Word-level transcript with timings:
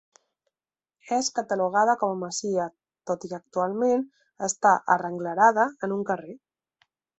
És 1.17 1.27
catalogada 1.39 1.95
com 2.03 2.13
a 2.13 2.17
masia 2.21 2.65
tot 3.11 3.29
i 3.29 3.31
que 3.35 3.39
actualment 3.39 4.07
està 4.49 4.75
arrenglerada 4.97 5.69
en 5.89 5.97
un 6.01 6.05
carrer. 6.11 6.37